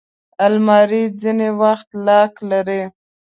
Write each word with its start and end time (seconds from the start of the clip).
الماري 0.45 1.03
ځینې 1.21 1.49
وخت 1.61 1.89
لاک 2.05 2.33
لري 2.49 2.83